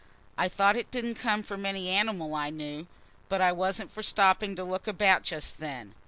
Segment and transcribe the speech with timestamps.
[0.35, 2.87] I thought it didn't come from any animal I knew,
[3.29, 5.93] but I wasn't for stopping to look about just then.